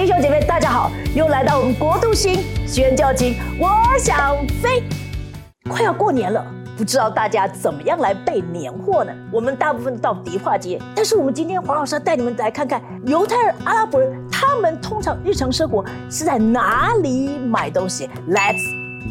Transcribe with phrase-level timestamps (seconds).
[0.00, 3.68] 弟兄姐妹，大家好，又来到我们国度星宣教经，我
[3.98, 4.82] 想飞。
[5.68, 6.42] 快要过年了，
[6.74, 9.12] 不知道大家怎么样来备年货呢？
[9.30, 18.08] 我们大部分到迪化街，但是我们今天黄老师带你们来看看犹太人、阿拉伯人，他们通常日常生活是在哪里买东西。
[18.26, 18.64] Let's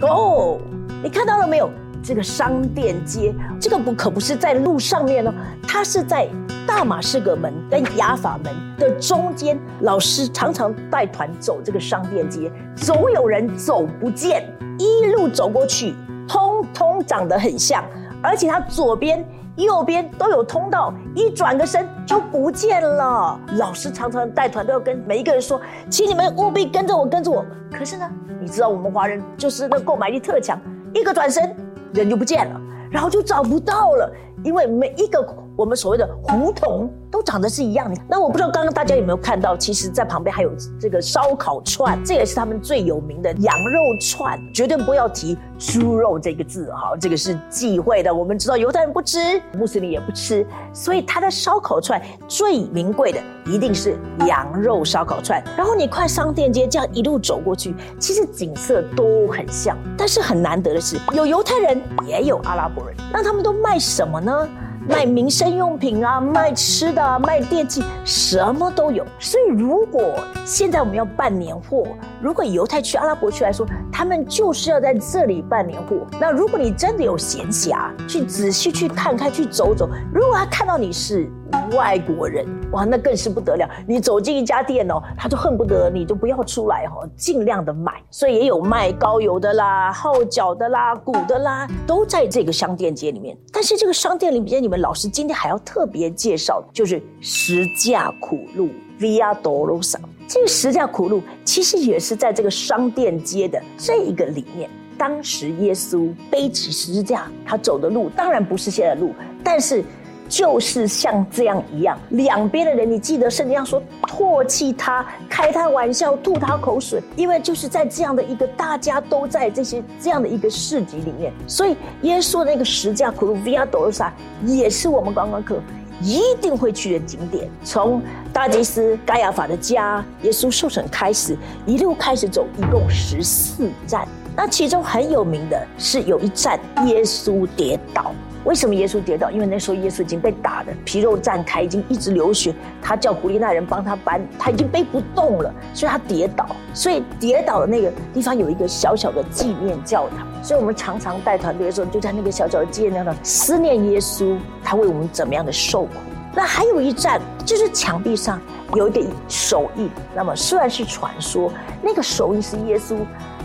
[0.00, 0.58] go！
[1.00, 1.70] 你看到了没有？
[2.02, 5.32] 这个商店街，这个不可不是在路上面哦，
[5.66, 6.28] 它是在
[6.66, 9.58] 大马士革门跟雅法门的中间。
[9.80, 14.44] 老师常常带团走这个商店街，总有人走不见，
[14.78, 15.94] 一路走过去，
[16.26, 17.84] 通通长得很像，
[18.20, 19.24] 而且它左边、
[19.56, 23.38] 右边都有通道，一转个身就不见了。
[23.58, 27.44] 老师常常带团都要跟每一个人说，请你们务必跟着我，跟着我。
[27.72, 28.10] 可是呢，
[28.40, 30.60] 你知道我们华人就是那购买力特强，
[30.92, 31.54] 一个转身。
[31.92, 32.60] 人就不见了，
[32.90, 34.10] 然后就找不到了，
[34.44, 36.90] 因为每一个我们所谓的胡同。
[37.22, 38.00] 长得是一样的。
[38.08, 48.12] 那我不知道刚刚大家有没有看到，其实，在旁边还有这个烧烤串，这也是他们最有名的羊肉串，绝对不要提猪肉这个字哈，这个是忌讳的。
[48.14, 49.18] 我们知道犹太人不吃，
[49.56, 55.42] 穆斯林也不吃，所以他的烧烤串最名贵的一定是羊肉烧烤串。
[55.56, 64.48] 然后你快商店街这样一路走过去，其实景色都很像，但是很难得的是，有犹太人也有阿拉伯人，那他们都卖什么呢？
[64.88, 69.06] 卖民生用品啊，卖吃的，卖电器，什么都有。
[69.18, 71.86] 所以，如果现在我们要办年货，
[72.20, 76.06] 如果犹太区、阿拉伯区来说，他们就是要在这里办年货。
[76.20, 81.30] 那如果你真的有闲暇，去仔细去看看，去走走，如果他看到你是。
[81.72, 83.68] 外国人哇，那更是不得了！
[83.86, 88.02] 你走进一家店哦，他就恨不得你就不要出来哈，尽量的买。
[88.10, 93.36] 所以也有卖高油的啦、号角的啦、鼓的啦，都在这个商店街里面。
[93.52, 99.98] 但是这个商店里面，你们老师今天还要特别介绍，就是十架苦路 Via Dolorosa。
[100.28, 104.68] 这个十架苦路其实也是在这个商店街的这一个里面。
[104.96, 109.12] 当时耶稣背起十字架，他走的路当然不是现在的路，
[109.42, 109.82] 但是。
[110.28, 124.12] 就是像这样一样，两边的人，你记得圣经上说唾弃他、开他玩笑、吐他口水，因为就是在这样的一个大家都在这些这样的一个市集里面，所以耶稣那个十架苦路 Via d o l o r a
[124.46, 125.60] 也是我们观光客
[126.00, 127.48] 一定会去的景点。
[127.62, 134.08] 从大祭司盖亚法的家，耶稣受审开始，一路开始走，一共十四站。
[134.34, 138.12] 那其中很有名的是有一站耶稣跌倒。
[138.44, 139.30] 为什么耶稣跌倒？
[139.30, 142.54] 因为那时候耶稣已经被打的皮肉绽开，已经一直流血。
[142.82, 146.46] 他叫古利奈人帮他搬，他已经背不动了，所以他跌倒。
[146.74, 150.26] 所以跌倒的那个地方有一个小小的纪念教堂。
[150.42, 155.90] 所以我们常常带团队的时候，就在那个小小的纪念教堂思念耶稣，他为我们怎么样的受苦。
[156.34, 158.40] 那还有一站，就是墙壁上
[158.74, 159.88] 有一个手印。
[160.16, 161.52] 那么虽然是传说，
[161.82, 162.96] 那个手印是耶稣。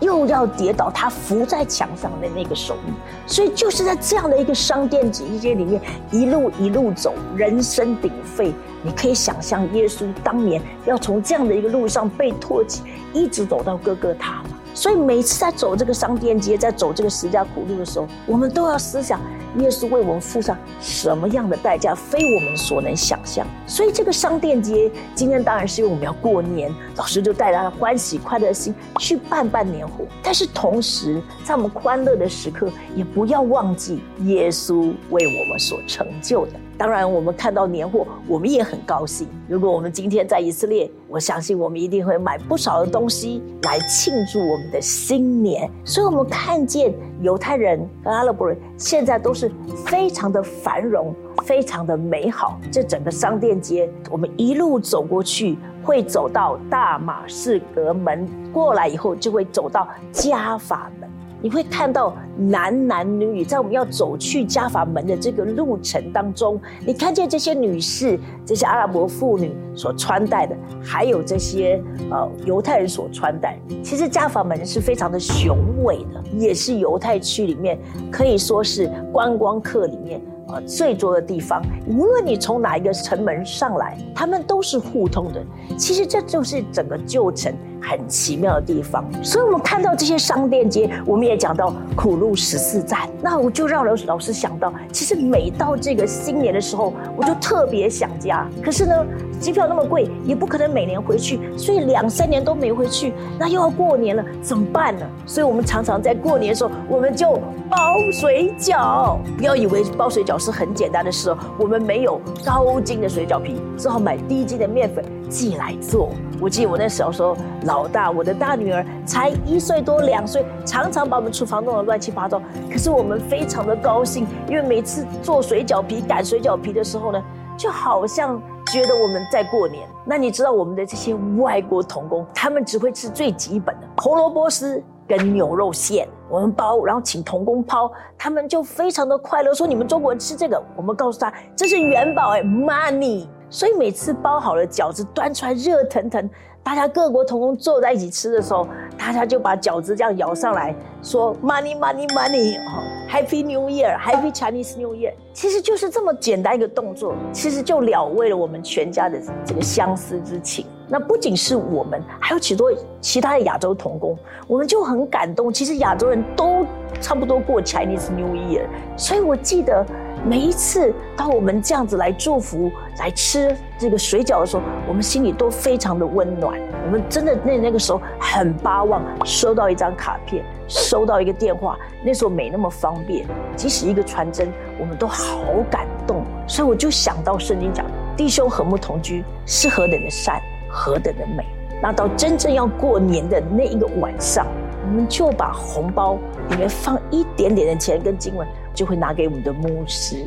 [0.00, 2.94] 又要跌倒，他扶在墙上的那个手印，
[3.26, 5.80] 所以就是在这样的一个商店街里面，
[6.10, 8.52] 一路一路走，人声鼎沸。
[8.82, 14.42] 你可以想象，耶稣当年要从这样的一个路上被托起，一直走到哥哥他？
[14.74, 19.20] 所以每次在走这个商店街，在走这个十架苦路的时候，我们都要思想。
[19.58, 23.44] 耶稣为我们付上什么样的代价，非我们所能想象。
[23.66, 30.04] 所以这个商店街今天当然是因为我们要过年，老师就带着欢喜快乐的心去办办年货。
[30.22, 36.52] 但是同时，在我们欢乐的时刻，也不要忘记耶稣为我们所成就的。
[36.80, 39.28] 当然，我们看到年货，我们也很高兴。
[39.46, 45.70] 如果我们今天在以色列，我相信我们一定会买不少的东西来庆祝我们的新年。
[45.84, 49.52] 所以，我们看见犹太人和阿拉伯人现在都是
[49.84, 51.14] 非常的繁荣，
[51.44, 52.58] 非常的美好。
[52.72, 61.10] 这整个商店街，我们一路走过去，会走到大马士革门过来以后，就会走到加法门。
[61.42, 73.58] 你会看到男男女女在我们要走去加法门的这个路程当中，你看见这些女士、这些阿拉伯妇女所穿戴的，还有这些呃犹太人所穿戴。
[73.82, 77.78] 其实加法门是非常的雄伟的，也是犹太区里面
[78.10, 81.62] 可以说是观光客里面呃最多的地方。
[81.86, 85.42] 无论你从哪一个城门上来，他们都是互通的。
[85.78, 87.54] 其实这就是整个旧城。
[87.80, 98.48] 很奇妙的地方，所以我们看到这些商店街，我们也讲到苦路十四站，那我就让老老师想到，其实每到这个新年的时候，我就特别想家。
[98.62, 99.04] 可是呢，
[99.40, 105.04] 机票那么贵，也不可能每年回去，所以两三年都没回去，那又要过年了，怎么办呢？
[105.26, 107.32] 所以我们常常在过年的时候，我们就
[107.68, 107.76] 包
[108.12, 109.18] 水饺。
[109.36, 115.40] 不要以为包水饺是很简单的事哦，我们没有高筋的水饺皮，只好买低筋的面粉自。
[115.40, 116.10] 己来做。
[116.40, 122.40] 我记得我那小时候，老大，我的大女儿才一岁多两岁，常常把我们厨房弄得乱七八糟。
[122.70, 127.22] 可是我们非常的高兴，因为每次做水饺皮、擀水饺皮的时候呢，
[127.58, 128.40] 就好像
[128.72, 129.86] 觉得我们在过年。
[130.06, 143.26] 那你知道我们的这些外国童工，他们只会吃最基本的红萝卜丝跟牛肉馅，我们包，然后请童工抛，他们就非常的快乐，说你们中国人吃这个，我们告诉他这是元宝哎，money。
[143.50, 146.30] 所以每次包好了饺子端出来热腾腾，
[146.62, 148.66] 大家各国同工坐在一起吃的时候，
[148.96, 160.64] 大家就把饺子这样舀上来说 money money money，哦，Happy New Year，Happy Chinese New Year，其实就是这么简单一个动作，其实就了为了我们全家的这个相思之情。
[160.88, 165.52] 那不仅是我们，还有许多其他的亚洲童工，我们就很感动。
[165.52, 166.64] 其实亚洲人都
[167.00, 169.84] 差不多过 Chinese New Year，所以我记得。
[170.24, 176.60] 每一次当我们这样子来祝福、来吃这个水饺的时候，我们心里都非常的温暖。
[176.84, 181.78] 我们真的那那个时候很巴望收到一张卡片，收到一个电话。
[182.04, 183.26] 那时候没那么方便，
[183.56, 185.38] 即使一个传真，我们都好
[185.70, 186.22] 感动。
[186.46, 190.38] 所以我就想到圣经讲弟兄和睦同居是何等的善，
[190.68, 191.46] 何等的美。
[191.82, 194.46] 那到真正要过年的那一个晚上，
[194.84, 196.18] 我们就把红包
[196.50, 198.46] 里面放一点点的钱跟经文。
[198.74, 200.24] 就会拿给我们的牧师，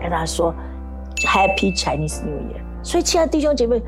[0.00, 0.54] 跟他说
[1.16, 2.60] Happy Chinese New Year。
[2.82, 3.80] 所以，亲爱的弟兄姐妹，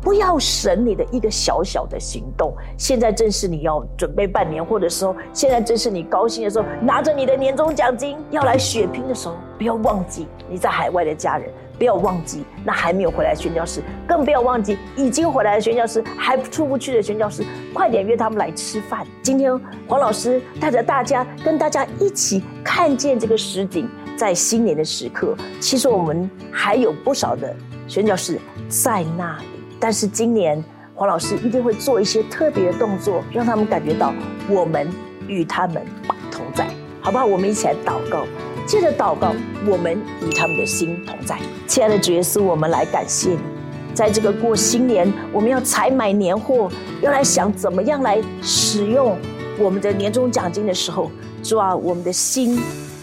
[0.00, 2.54] 不要省你的一个小小的行动。
[2.76, 19.06] 现在正是你要准备办年货的时候，现在正是你高兴的时候，拿着你的年终奖金要来血拼的时候，不要忘记你在海外的家人，不要忘记那还没有回来的宣教师，更不要忘记已经回来的宣教师，还出不去的宣教师，快点约他们来吃饭。
[19.22, 19.52] 今天
[19.86, 22.42] 黄老师带着大家，跟大家一起。
[22.64, 27.54] 看见这个实景，在新年的时刻，其实我们还有不少的
[27.86, 29.44] 宣教士在那里。
[29.78, 30.62] 但是今年
[30.94, 34.12] 黄老师一定会做一些特别的动作，让他们感觉到
[34.48, 34.90] 我们
[35.28, 35.84] 与他们
[36.32, 36.66] 同在，
[37.00, 37.24] 好不好？
[37.24, 38.24] 我们一起来祷告，
[38.66, 39.32] 接着祷告，
[39.66, 41.38] 我们与他们的心同在。
[41.66, 43.38] 亲爱的主耶稣，我们来感谢你，
[43.94, 46.70] 在这个过新年，我们要采买年货，
[47.00, 49.16] 要来想怎么样来使用
[49.58, 51.10] 我们的年终奖金的时候。
[51.42, 52.58] 主啊，我们的心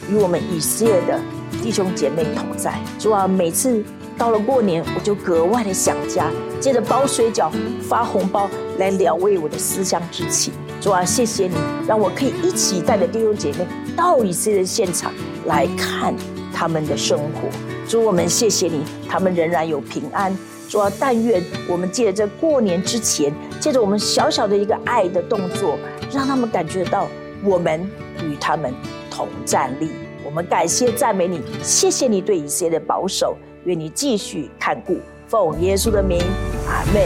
[0.10, 1.20] 与我们以色列的
[1.62, 2.80] 弟兄姐妹同在。
[3.00, 3.84] 主啊，每次
[4.18, 6.28] 到了过年，我就格外的想家，
[6.60, 10.54] 接着包水饺、发红包来了慰我的思乡之情。
[10.80, 11.56] 主啊，谢谢你，
[11.88, 15.12] 让我可以一起带着弟兄姐妹到以色列的现场
[15.46, 16.16] 来看
[16.54, 17.50] 他们的生活。
[17.92, 20.34] 主，我们谢谢你，他们仍然有平安。
[20.70, 25.78] 主，但愿我们借着过年之前，借着我们小小的一个爱的动作，
[26.10, 27.06] 让他们感觉到
[27.44, 27.86] 我们。
[28.24, 28.72] 与他们
[29.10, 29.90] 同站立，
[30.24, 36.22] 我们感谢赞美你，谢谢你对以色列的保守，愿你继续看顾，奉耶稣的名，
[36.68, 37.02] 阿门。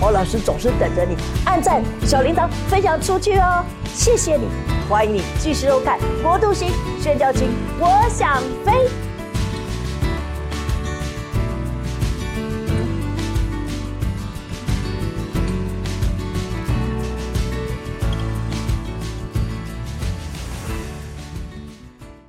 [0.00, 4.44] 欧老师总是等着你，按赞、小铃铛、分享出去哦，谢谢你，
[4.88, 6.68] 欢迎你继续收看《国度星
[7.00, 7.48] 宣教经》，
[7.80, 9.09] 我想飞。